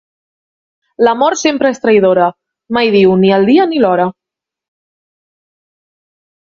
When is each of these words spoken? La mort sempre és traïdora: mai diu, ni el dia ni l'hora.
La 1.07 1.13
mort 1.19 1.39
sempre 1.41 1.71
és 1.75 1.83
traïdora: 1.83 2.31
mai 2.79 2.91
diu, 2.99 3.15
ni 3.25 3.33
el 3.39 3.49
dia 3.53 3.69
ni 3.75 3.85
l'hora. 3.85 4.13